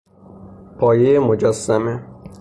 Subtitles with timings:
[0.79, 2.05] پایهی مجسمه